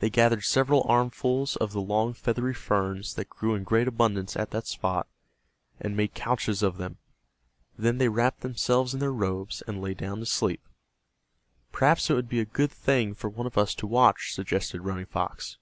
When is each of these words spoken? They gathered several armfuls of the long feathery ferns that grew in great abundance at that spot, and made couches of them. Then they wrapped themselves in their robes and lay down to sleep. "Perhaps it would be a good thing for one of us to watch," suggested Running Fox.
They 0.00 0.10
gathered 0.10 0.44
several 0.44 0.84
armfuls 0.86 1.56
of 1.56 1.72
the 1.72 1.80
long 1.80 2.12
feathery 2.12 2.52
ferns 2.52 3.14
that 3.14 3.30
grew 3.30 3.54
in 3.54 3.64
great 3.64 3.88
abundance 3.88 4.36
at 4.36 4.50
that 4.50 4.66
spot, 4.66 5.06
and 5.80 5.96
made 5.96 6.12
couches 6.12 6.62
of 6.62 6.76
them. 6.76 6.98
Then 7.78 7.96
they 7.96 8.10
wrapped 8.10 8.40
themselves 8.42 8.92
in 8.92 9.00
their 9.00 9.10
robes 9.14 9.62
and 9.66 9.80
lay 9.80 9.94
down 9.94 10.18
to 10.18 10.26
sleep. 10.26 10.60
"Perhaps 11.72 12.10
it 12.10 12.14
would 12.16 12.28
be 12.28 12.40
a 12.40 12.44
good 12.44 12.70
thing 12.70 13.14
for 13.14 13.30
one 13.30 13.46
of 13.46 13.56
us 13.56 13.74
to 13.76 13.86
watch," 13.86 14.34
suggested 14.34 14.82
Running 14.82 15.06
Fox. 15.06 15.56